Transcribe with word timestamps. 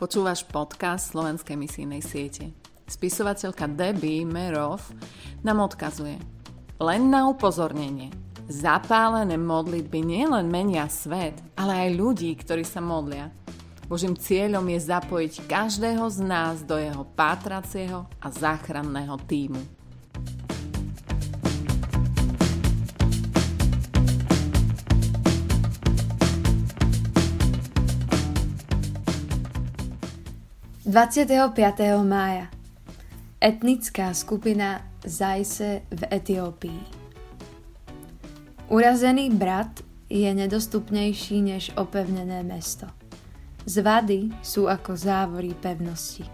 Počúvaš 0.00 0.48
podcast 0.48 1.12
Slovenskej 1.12 1.60
misijnej 1.60 2.00
siete. 2.00 2.56
Spisovateľka 2.88 3.68
Debbie 3.68 4.24
Merov 4.24 4.80
nám 5.44 5.68
odkazuje. 5.68 6.16
Len 6.80 7.12
na 7.12 7.28
upozornenie. 7.28 8.08
Zapálené 8.48 9.36
modlitby 9.36 10.00
nielen 10.00 10.48
menia 10.48 10.88
svet, 10.88 11.36
ale 11.52 11.84
aj 11.84 12.00
ľudí, 12.00 12.32
ktorí 12.32 12.64
sa 12.64 12.80
modlia. 12.80 13.28
Božím 13.92 14.16
cieľom 14.16 14.64
je 14.72 14.80
zapojiť 14.88 15.44
každého 15.44 16.08
z 16.08 16.18
nás 16.24 16.64
do 16.64 16.80
jeho 16.80 17.04
pátracieho 17.12 18.08
a 18.24 18.32
záchranného 18.32 19.20
týmu. 19.28 19.79
25. 30.90 32.02
mája 32.02 32.50
Etnická 33.38 34.10
skupina 34.14 34.82
Zajse 35.06 35.86
v 35.86 36.02
Etiópii 36.10 36.82
Urazený 38.68 39.30
brat 39.30 39.86
je 40.10 40.34
nedostupnejší 40.34 41.42
než 41.42 41.70
opevnené 41.78 42.42
mesto. 42.42 42.90
Zvady 43.70 44.34
sú 44.42 44.66
ako 44.66 44.98
závory 44.98 45.54
pevnosti. 45.54 46.26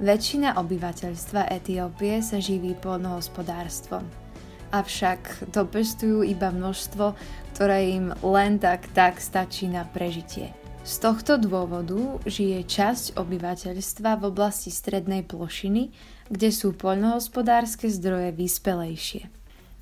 Väčšina 0.03 0.59
obyvateľstva 0.59 1.47
Etiópie 1.55 2.19
sa 2.27 2.42
živí 2.42 2.75
polnohospodárstvom 2.75 4.23
avšak 4.75 5.55
dopestujú 5.55 6.27
iba 6.27 6.50
množstvo, 6.50 7.14
ktoré 7.55 7.94
im 7.94 8.11
len 8.27 8.58
tak 8.58 8.91
tak 8.91 9.22
stačí 9.22 9.70
na 9.70 9.86
prežitie. 9.86 10.50
Z 10.84 11.00
tohto 11.00 11.41
dôvodu 11.41 12.20
žije 12.28 12.61
časť 12.66 13.16
obyvateľstva 13.16 14.20
v 14.20 14.22
oblasti 14.28 14.69
strednej 14.69 15.25
plošiny, 15.25 15.94
kde 16.28 16.48
sú 16.53 16.77
poľnohospodárske 16.77 17.89
zdroje 17.89 18.36
vyspelejšie. 18.36 19.33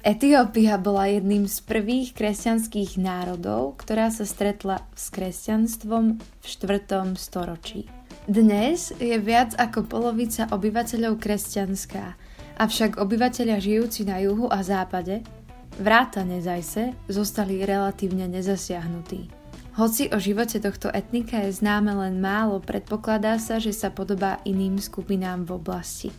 Etiópia 0.02 0.78
bola 0.82 1.10
jedným 1.10 1.46
z 1.46 1.62
prvých 1.62 2.14
kresťanských 2.14 2.98
národov, 2.98 3.78
ktorá 3.82 4.10
sa 4.10 4.26
stretla 4.26 4.82
s 4.98 5.10
kresťanstvom 5.14 6.18
v 6.18 6.44
4. 6.46 7.14
storočí. 7.14 7.86
Dnes 8.26 8.94
je 9.02 9.18
viac 9.18 9.54
ako 9.58 9.86
polovica 9.86 10.46
obyvateľov 10.50 11.18
kresťanská 11.18 12.14
Avšak 12.62 13.02
obyvateľia 13.02 13.58
žijúci 13.58 14.06
na 14.06 14.22
juhu 14.22 14.46
a 14.46 14.62
západe, 14.62 15.26
vrátane 15.82 16.38
Zajse, 16.38 16.94
zostali 17.10 17.66
relatívne 17.66 18.30
nezasiahnutí. 18.30 19.26
Hoci 19.74 20.06
o 20.14 20.22
živote 20.22 20.62
tohto 20.62 20.86
etnika 20.94 21.42
je 21.42 21.58
známe 21.58 21.90
len 21.90 22.22
málo, 22.22 22.62
predpokladá 22.62 23.42
sa, 23.42 23.58
že 23.58 23.74
sa 23.74 23.90
podobá 23.90 24.38
iným 24.46 24.78
skupinám 24.78 25.42
v 25.42 25.58
oblasti. 25.58 26.14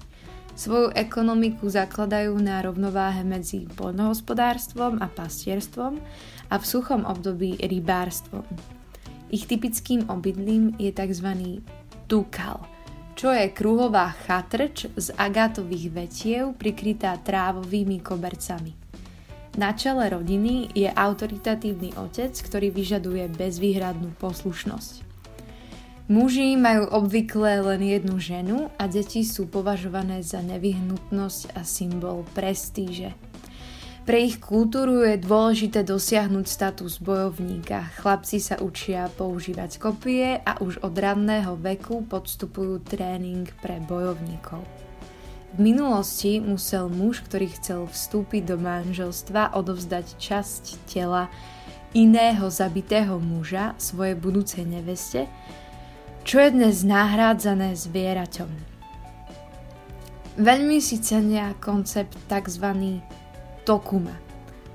Svoju 0.59 0.91
ekonomiku 0.91 1.63
zakladajú 1.63 2.35
na 2.43 2.59
rovnováhe 2.59 3.23
medzi 3.23 3.63
poľnohospodárstvom 3.79 4.99
a 4.99 5.07
pastierstvom 5.07 5.95
a 6.51 6.55
v 6.59 6.65
suchom 6.67 7.07
období 7.07 7.55
rybárstvom. 7.55 8.43
Ich 9.31 9.47
typickým 9.47 10.11
obydlím 10.11 10.75
je 10.75 10.91
tzv. 10.91 11.63
tukal– 12.11 12.67
čo 13.13 13.29
je 13.29 13.49
kruhová 13.53 14.13
chatrč 14.25 14.89
z 14.97 15.13
agátových 15.15 15.85
vetiev 15.93 16.57
prikrytá 16.57 17.17
trávovými 17.21 18.01
kobercami. 18.01 18.73
Na 19.53 19.77
čele 19.77 20.09
rodiny 20.09 20.73
je 20.73 20.89
autoritatívny 20.89 21.93
otec, 21.93 22.33
ktorý 22.33 22.73
vyžaduje 22.73 23.29
bezvýhradnú 23.37 24.17
poslušnosť. 24.17 25.05
Muži 26.09 26.59
majú 26.59 26.89
obvykle 26.89 27.63
len 27.63 27.81
jednu 27.85 28.19
ženu 28.19 28.57
a 28.75 28.91
deti 28.91 29.23
sú 29.23 29.47
považované 29.47 30.19
za 30.19 30.43
nevyhnutnosť 30.43 31.55
a 31.55 31.63
symbol 31.63 32.27
prestíže. 32.35 33.32
Pre 34.03 34.19
ich 34.19 34.43
kultúru 34.43 35.07
je 35.07 35.15
dôležité 35.15 35.87
dosiahnuť 35.87 36.43
status 36.43 36.99
bojovníka. 36.99 37.87
Chlapci 38.03 38.43
sa 38.43 38.59
učia 38.59 39.07
používať 39.07 39.79
kopie 39.79 40.43
a 40.43 40.59
už 40.59 40.83
od 40.83 40.91
ranného 40.91 41.55
veku 41.55 42.03
podstupujú 42.11 42.83
tréning 42.83 43.47
pre 43.63 43.79
bojovníkov. 43.87 44.59
V 45.55 45.59
minulosti 45.63 46.43
musel 46.43 46.91
muž, 46.91 47.23
ktorý 47.23 47.47
chcel 47.55 47.87
vstúpiť 47.87 48.43
do 48.51 48.59
manželstva, 48.59 49.55
odovzdať 49.55 50.19
časť 50.19 50.83
tela 50.83 51.31
iného 51.95 52.51
zabitého 52.51 53.23
muža 53.23 53.71
svojej 53.79 54.19
budúcej 54.19 54.67
neveste, 54.67 55.31
čo 56.27 56.43
je 56.43 56.51
dnes 56.51 56.83
nahrádzané 56.83 57.71
zvieraťom. 57.79 58.51
Veľmi 60.43 60.83
si 60.83 60.99
cenia 60.99 61.55
koncept 61.63 62.19
tzv 62.27 62.99
tokuma, 63.63 64.15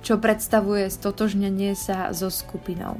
čo 0.00 0.16
predstavuje 0.16 0.88
stotožnenie 0.88 1.76
sa 1.76 2.12
so 2.16 2.32
skupinou. 2.32 2.96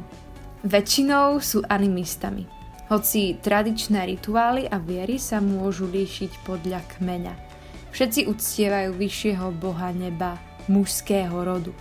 Väčšinou 0.65 1.41
sú 1.41 1.65
animistami, 1.67 2.45
hoci 2.89 3.37
tradičné 3.37 4.09
rituály 4.17 4.65
a 4.69 4.81
viery 4.81 5.21
sa 5.21 5.45
môžu 5.45 5.89
líšiť 5.89 6.45
podľa 6.45 6.81
kmeňa. 6.97 7.35
Všetci 7.93 8.29
uctievajú 8.29 8.91
vyššieho 8.97 9.49
boha 9.57 9.93
neba 9.93 10.37
mužského 10.69 11.33
rodu, 11.33 11.73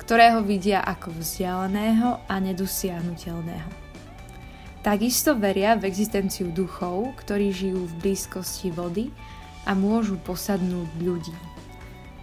ktorého 0.00 0.40
vidia 0.42 0.80
ako 0.80 1.12
vzdialeného 1.14 2.24
a 2.28 2.34
nedosiahnutelného. 2.40 3.70
Takisto 4.82 5.38
veria 5.38 5.78
v 5.78 5.86
existenciu 5.86 6.50
duchov, 6.50 7.14
ktorí 7.22 7.54
žijú 7.54 7.86
v 7.86 7.94
blízkosti 8.02 8.74
vody 8.74 9.14
a 9.62 9.78
môžu 9.78 10.18
posadnúť 10.18 10.90
ľudí. 10.98 11.36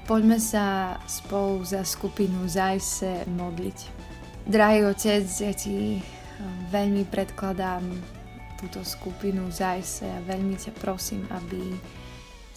Poďme 0.10 0.42
sa 0.42 0.98
spolu 1.06 1.62
za 1.62 1.86
skupinu 1.86 2.50
Zajse 2.50 3.30
modliť. 3.30 3.78
Drahý 4.50 4.90
otec, 4.90 5.22
ja 5.22 5.54
ti 5.54 6.02
eh, 6.02 6.04
veľmi 6.74 7.06
predkladám 7.06 7.86
túto 8.58 8.82
skupinu 8.82 9.54
Zajse 9.54 10.10
a 10.10 10.26
veľmi 10.26 10.58
ťa 10.58 10.74
prosím, 10.82 11.30
aby 11.30 11.62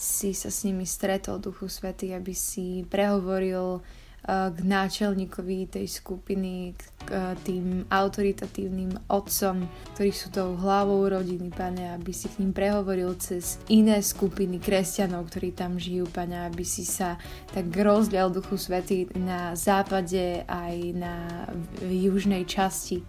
si 0.00 0.32
sa 0.32 0.48
s 0.48 0.64
nimi 0.64 0.88
stretol, 0.88 1.44
Duchu 1.44 1.68
Svety, 1.68 2.16
aby 2.16 2.32
si 2.32 2.88
prehovoril 2.88 3.84
k 4.26 4.58
náčelníkovi 4.62 5.66
tej 5.66 5.86
skupiny, 5.90 6.78
k 7.02 7.34
tým 7.42 7.82
autoritatívnym 7.90 9.10
otcom, 9.10 9.66
ktorí 9.98 10.14
sú 10.14 10.30
tou 10.30 10.54
hlavou 10.54 11.10
rodiny, 11.10 11.50
pane, 11.50 11.90
aby 11.90 12.14
si 12.14 12.30
k 12.30 12.38
ním 12.38 12.54
prehovoril 12.54 13.18
cez 13.18 13.58
iné 13.66 13.98
skupiny 13.98 14.62
kresťanov, 14.62 15.26
ktorí 15.26 15.50
tam 15.58 15.74
žijú, 15.74 16.06
pane, 16.06 16.38
aby 16.46 16.62
si 16.62 16.86
sa 16.86 17.18
tak 17.50 17.66
rozlial 17.74 18.30
Duchu 18.30 18.54
Svety 18.54 19.10
na 19.18 19.58
západe 19.58 20.46
aj 20.46 20.76
na 20.94 21.46
južnej 21.82 22.46
časti 22.46 23.02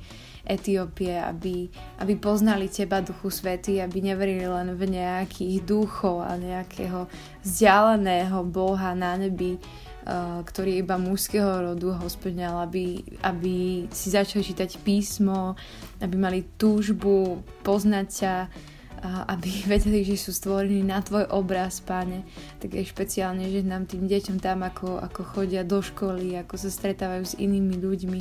Etiópie, 0.44 1.16
aby, 1.16 1.72
aby 2.04 2.14
poznali 2.20 2.68
Teba, 2.68 3.00
Duchu 3.00 3.32
Svety, 3.32 3.80
aby 3.80 4.04
neverili 4.04 4.44
len 4.44 4.76
v 4.76 4.98
nejakých 4.98 5.64
duchov 5.64 6.20
a 6.20 6.36
nejakého 6.36 7.08
vzdialeného 7.46 8.44
Boha 8.44 8.92
na 8.92 9.16
nebi, 9.16 9.56
ktorý 10.44 10.76
je 10.76 10.82
iba 10.84 11.00
mužského 11.00 11.72
rodu 11.72 11.96
hospodňal, 11.96 12.68
aby, 12.68 13.08
aby 13.24 13.88
si 13.88 14.12
začali 14.12 14.44
čítať 14.44 14.84
písmo, 14.84 15.56
aby 16.04 16.16
mali 16.20 16.40
túžbu 16.60 17.40
poznať 17.64 18.08
ťa, 18.12 18.36
aby 19.04 19.50
vedeli, 19.74 20.04
že 20.04 20.20
sú 20.20 20.32
stvorení 20.36 20.84
na 20.84 21.00
tvoj 21.04 21.28
obraz, 21.32 21.80
páne. 21.84 22.24
Tak 22.60 22.76
je 22.76 22.84
špeciálne, 22.84 23.48
že 23.48 23.64
nám 23.64 23.88
tým 23.88 24.08
deťom 24.08 24.40
tam, 24.40 24.64
ako, 24.64 25.00
ako 25.00 25.22
chodia 25.24 25.64
do 25.64 25.80
školy, 25.84 26.36
ako 26.40 26.56
sa 26.56 26.70
stretávajú 26.72 27.24
s 27.24 27.40
inými 27.40 27.80
ľuďmi, 27.80 28.20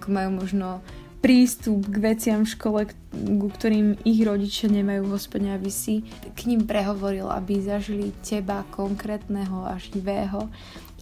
ako 0.00 0.06
majú 0.08 0.30
možno 0.32 0.80
prístup 1.18 1.90
k 1.90 1.96
veciam 1.98 2.46
v 2.46 2.52
škole, 2.54 2.80
ku 3.12 3.48
ktorým 3.50 3.98
ich 4.06 4.22
rodičia 4.22 4.70
nemajú, 4.70 5.10
hospodine, 5.10 5.58
aby 5.58 5.70
si 5.70 6.06
k 6.34 6.40
ním 6.46 6.64
prehovoril, 6.64 7.26
aby 7.26 7.58
zažili 7.58 8.14
teba 8.22 8.62
konkrétneho 8.70 9.66
a 9.66 9.76
živého, 9.78 10.46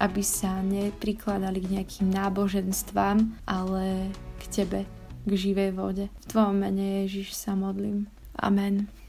aby 0.00 0.22
sa 0.24 0.60
neprikladali 0.64 1.60
k 1.60 1.80
nejakým 1.80 2.08
náboženstvám, 2.12 3.44
ale 3.44 4.12
k 4.40 4.42
tebe, 4.50 4.80
k 5.24 5.30
živej 5.30 5.72
vode. 5.76 6.04
V 6.08 6.26
tvojom 6.32 6.56
mene 6.56 7.04
Ježiš 7.04 7.36
sa 7.36 7.52
modlím. 7.56 8.08
Amen. 8.36 9.05